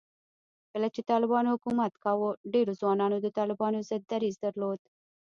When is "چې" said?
0.95-1.01